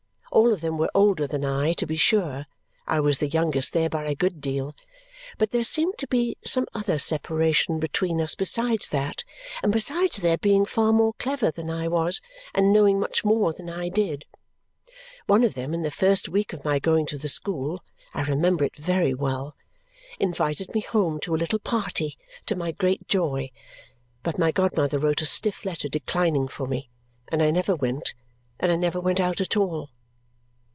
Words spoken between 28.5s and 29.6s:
I never went out at